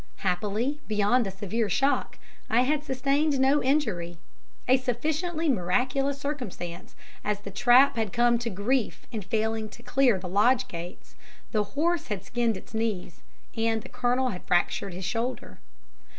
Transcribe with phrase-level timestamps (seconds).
[0.25, 2.17] Happily, beyond a severe shock,
[2.49, 4.17] I had sustained no injury
[4.67, 10.17] a sufficiently miraculous circumstance, as the trap had come to grief in failing to clear
[10.17, 11.13] the lodge gates,
[11.51, 13.21] the horse had skinned its knees,
[13.55, 15.59] and the Colonel had fractured his shoulder.